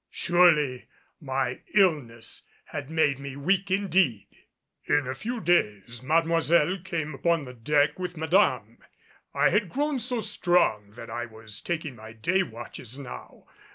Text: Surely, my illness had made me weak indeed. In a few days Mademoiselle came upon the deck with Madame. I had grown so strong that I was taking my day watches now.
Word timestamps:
Surely, 0.09 0.87
my 1.19 1.59
illness 1.75 2.41
had 2.65 2.89
made 2.89 3.19
me 3.19 3.35
weak 3.35 3.69
indeed. 3.69 4.29
In 4.85 5.05
a 5.05 5.13
few 5.13 5.39
days 5.39 6.01
Mademoiselle 6.01 6.79
came 6.83 7.13
upon 7.13 7.45
the 7.45 7.53
deck 7.53 7.99
with 7.99 8.17
Madame. 8.17 8.79
I 9.35 9.49
had 9.49 9.69
grown 9.69 9.99
so 9.99 10.19
strong 10.19 10.93
that 10.93 11.11
I 11.11 11.27
was 11.27 11.61
taking 11.61 11.95
my 11.95 12.13
day 12.13 12.41
watches 12.41 12.97
now. 12.97 13.45